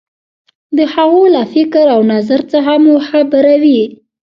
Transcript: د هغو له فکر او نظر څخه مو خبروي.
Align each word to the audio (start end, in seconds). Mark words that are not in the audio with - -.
د 0.77 0.79
هغو 0.93 1.23
له 1.35 1.43
فکر 1.53 1.85
او 1.95 2.01
نظر 2.13 2.39
څخه 2.51 2.71
مو 2.83 2.95
خبروي. 3.09 3.81